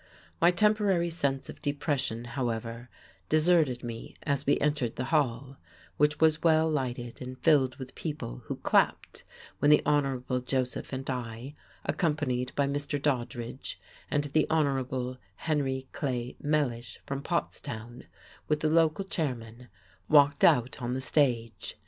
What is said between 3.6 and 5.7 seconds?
me as we entered the hall,